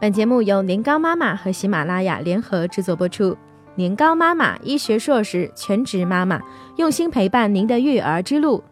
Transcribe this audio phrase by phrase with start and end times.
[0.00, 3.36] 本节目由年糕妈妈和喜马拉雅联合制作播出。
[3.74, 6.40] 年糕妈妈，医学硕士，全职妈妈，
[6.76, 8.64] 用心陪伴您的育儿之路。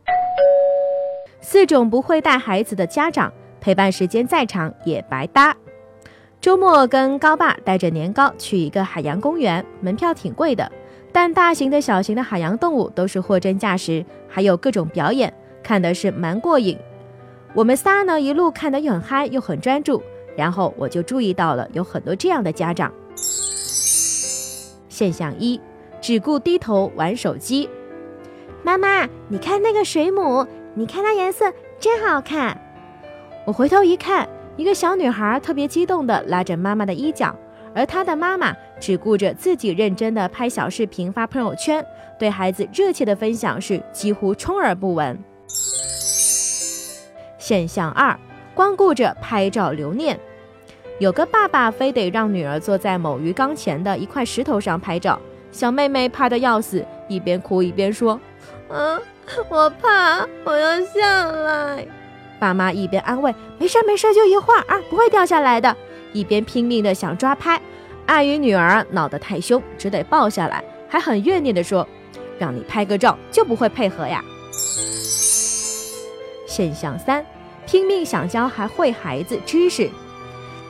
[1.43, 3.31] 四种不会带孩子的家长，
[3.61, 5.55] 陪伴时间再长也白搭。
[6.41, 10.73] 周末跟高爸带着年糕去一个海洋公园，门票挺贵的，
[11.13, 15.31] 但大型的小型的海洋动物都是货真价实，还有各种表演，
[15.63, 16.79] 看的是蛮过瘾。
[17.53, 20.03] 我们仨呢，一路看得又很嗨，又很专注。
[20.39, 22.93] 然后我就注意到了有很多这样的家长。
[24.89, 25.61] 现象一，
[26.01, 27.69] 只顾低头玩手机。
[28.63, 32.57] 妈妈，你看那个水母，你看它颜色真好看。
[33.45, 37.35] 我回头一看，一个小女孩特别激动地拉着妈妈的衣角，
[37.75, 41.85] 而她的妈妈只顾着自己认真地拍小视频发朋友圈，
[42.17, 45.19] 对孩子热切的分享是几乎充耳不闻。
[47.39, 48.17] 现象二，
[48.55, 50.17] 光顾着拍照留念。
[50.99, 55.17] 有个爸爸非得让女儿坐在某鱼缸前的一块石头上拍照，
[55.53, 58.19] 小妹妹怕得要死，一边哭一边说
[58.69, 59.01] ：“嗯，
[59.49, 61.87] 我怕，我要下来。”
[62.41, 65.77] 爸妈一边安慰：“没事没事，就一会儿啊，不会掉下来的。”
[66.13, 67.61] 一边拼命的想抓拍，
[68.07, 71.87] 碍于女儿闹得太凶，只得抱下来，还很怨念的说
[72.41, 74.21] ：“让你拍个照就不会配合呀。”
[76.45, 77.25] 现象三，
[77.67, 79.89] 拼命想教还会孩子知识。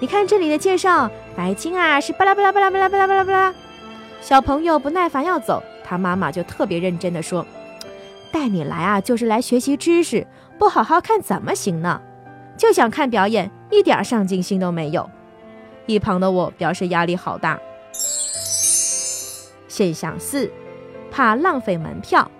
[0.00, 3.54] 你看这里的介绍，白金啊是巴拉巴拉巴拉巴拉巴拉巴拉巴拉。
[4.20, 7.44] 小朋友不耐烦要走，他妈妈就特别认真的说
[8.30, 10.24] ：“带你来啊，就是来学习知识，
[10.56, 12.00] 不好好看怎么行呢？
[12.56, 15.08] 就想看表演，一点上进心都没有。”
[15.86, 17.58] 一旁的我表示压力好大。
[19.66, 20.48] 现象四，
[21.10, 22.30] 怕浪费门票，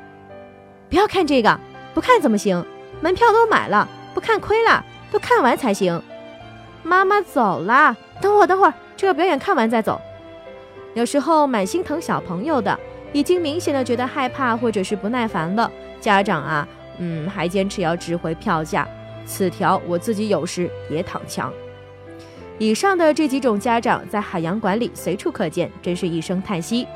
[0.89, 1.59] 不要看这个，
[1.93, 2.65] 不看怎么行？
[3.01, 6.01] 门票都买了，不看亏了，都看完才行。
[6.83, 10.01] 妈妈走了，等会儿，等会儿，这个表演看完再走。
[10.95, 12.79] 有时候蛮心疼小朋友的，
[13.13, 15.71] 已经明显的觉得害怕或者是不耐烦了，
[16.01, 16.67] 家长啊，
[16.99, 18.89] 嗯，还坚持要值回票价。
[19.25, 21.53] 此条我自己有时也躺枪。
[22.59, 26.87] 以上的这几种家长在海洋馆里随处可见，真是一声叹息。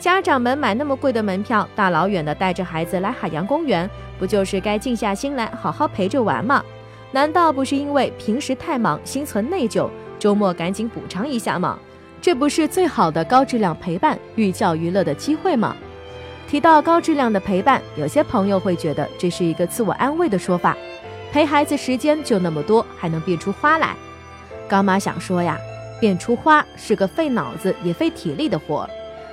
[0.00, 3.88] 家长们买那么贵的门票，大老远的带着孩子来海洋公园，
[4.18, 6.64] 不就是该静下心来好好陪着玩吗？
[7.12, 11.78] 难道不是因为平时太忙，心存内疚，周末赶紧补偿一下吗？
[12.22, 15.76] 这不是最好的高质量陪伴、寓教于乐的机会吗？
[16.48, 20.74] 提到高质量的陪伴，有些朋友会觉得这是一个自我安慰的说法。
[21.30, 23.94] 陪孩子时间就那么多，还能变出花来？
[24.66, 25.58] 高妈想说呀，
[26.00, 28.88] 变出花是个费脑子也费体力的活。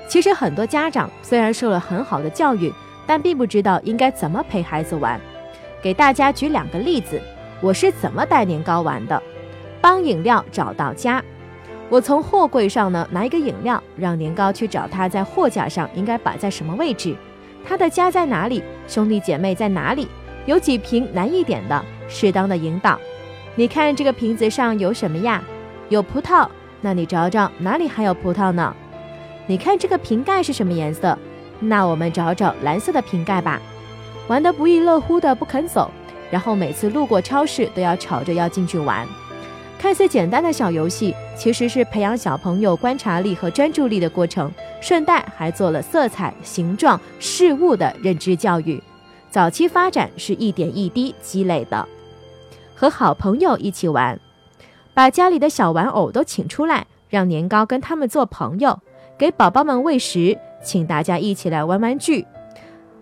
[0.07, 2.73] 其实很多家长虽然受了很好的教育，
[3.06, 5.19] 但并不知道应该怎么陪孩子玩。
[5.81, 7.22] 给大家举两个例子。
[7.62, 9.22] 我是怎么带年糕玩的？
[9.81, 11.24] 帮饮料找到家。
[11.90, 17.16] 我从货柜上呢拿一个饮料，让年糕去找他在货架上应该摆在什么位置。
[17.66, 18.64] 他的家在哪里？
[18.88, 20.08] 兄弟姐妹在哪里？
[20.46, 22.97] 有几瓶难一点的，适当的引导。
[23.56, 25.41] 你看这个瓶子上有什么呀？
[25.90, 26.47] 有葡萄。
[26.81, 28.74] 那你找找哪里还有葡萄呢？
[29.47, 31.18] 你看这个瓶盖是什么颜色？
[31.59, 33.59] 那我们找找蓝色的瓶盖吧。
[34.28, 35.91] 玩得不亦乐乎的不肯走。
[36.31, 39.07] 然后每次路过超市都要吵着要进去玩，
[39.78, 44.51] 看似简单的小游戏，其实是培养小朋友观察力和专注力的过程，
[44.81, 48.81] 顺带还做了色彩、形状、事物的认知教育。
[49.29, 51.88] 早期发展是一点一滴积累的。
[52.75, 54.19] 和好朋友一起玩，
[54.94, 58.79] 把家里的小玩偶都请出来，让年糕跟他们做朋友，
[59.17, 62.25] 给宝宝们喂食，请大家一起来玩玩具。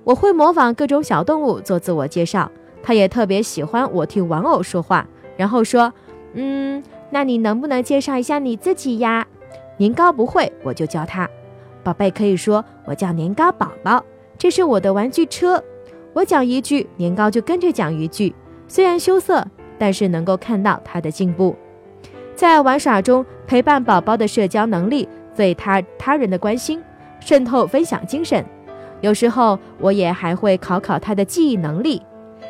[0.03, 2.49] 我会模仿各种小动物做自我介绍。
[2.81, 5.93] 他也特别喜欢我替玩偶说话，然后说
[6.33, 9.25] ：“嗯，那你能不能介绍一下你自己呀？”
[9.77, 11.29] 年糕不会，我就教他。
[11.83, 14.03] 宝贝可以说：“我叫年糕宝宝，
[14.37, 15.63] 这是我的玩具车。”
[16.13, 18.33] 我讲一句，年糕就跟着讲一句。
[18.67, 19.45] 虽然羞涩，
[19.77, 21.55] 但是能够看到他的进步。
[22.35, 26.81] 在玩耍中陪伴宝宝的社交能力，对他他人的关心，
[27.19, 28.43] 渗透分享精神。
[29.01, 32.01] 有时候我也还会考考他的记忆能力。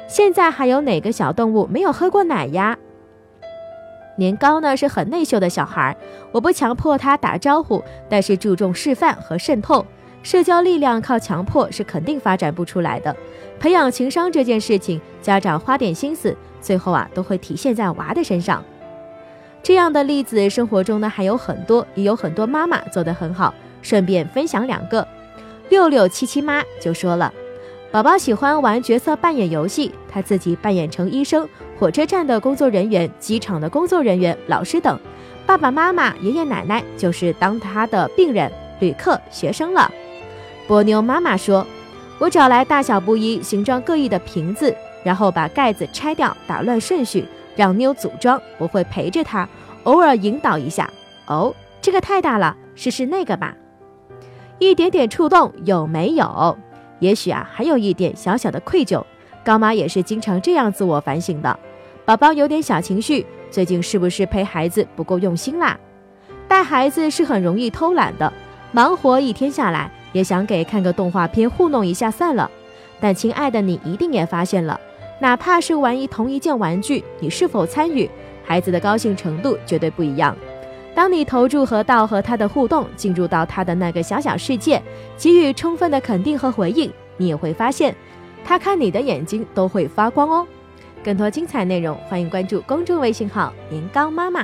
[0.07, 2.77] 现在还有哪个小动物没有喝过奶呀？
[4.18, 5.95] 年糕呢是很内秀的小孩，
[6.31, 9.86] 我不强迫他打招呼，但是注重示范和渗透。
[10.24, 13.15] 社交力量靠强迫是肯定发展不出来的。
[13.59, 18.63] 培养情商这件事情，家长花点心思，最后啊都会体现在娃的身上。
[19.62, 23.53] 这样的例子生活中呢还有很多，也有很多妈妈做得很好。
[23.81, 25.07] 顺便分享两个，
[25.69, 27.31] 六六七七妈就说了。
[27.89, 31.48] 宝宝喜欢玩角色扮演游戏，他自己扮演成医生、
[31.80, 35.00] 火车站的工作人员、机场的工作人员、老师等，
[35.45, 38.51] 爸爸妈妈、爷爷奶奶就是当他的病人、
[38.81, 39.89] 旅客、学生了。
[40.68, 41.66] 波妞妈妈说
[42.19, 47.25] ：“我找来大小不一、形状各异的瓶子，然后把盖子拆掉，打乱顺序，
[47.56, 48.39] 让妞组装。
[48.57, 49.48] 我会陪着她，
[49.86, 50.89] 偶尔引导一下。
[51.25, 53.56] 哦，这个太大了，试试那个吧。
[54.60, 56.57] 一点点触动有没有？
[56.99, 59.03] 也许啊，还有一点小小的愧疚。
[59.44, 61.59] 高妈也是经常这样自我反省的。
[62.05, 65.77] 宝宝有点小情绪，最近是不是陪孩子不够用心啦？
[66.47, 68.31] 带孩子是很容易偷懒的，
[68.71, 72.49] 忙活一天下来。”也想给看个动画片糊弄一下算了，
[73.00, 74.79] 但亲爱的你一定也发现了，
[75.19, 78.09] 哪怕是玩一同一件玩具，你是否参与，
[78.43, 80.35] 孩子的高兴程度绝对不一样。
[80.97, 84.81] 当你投注和道和他的互动，进入到他的那个小小世界，
[85.15, 87.95] 给予充分的肯定和回应，你也会发现，
[88.44, 90.47] 他看你的眼睛都会发光哦。
[91.03, 94.44] 更多精彩内容，欢迎关注公众微信号“年糕妈妈”。